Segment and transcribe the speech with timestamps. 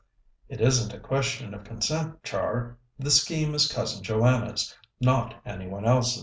[0.49, 2.79] "It isn't a question of consent, Char.
[2.97, 6.19] The scheme is Cousin Joanna's, not any one else's."